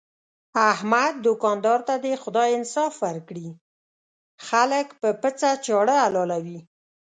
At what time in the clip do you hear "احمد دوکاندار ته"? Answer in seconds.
0.71-1.95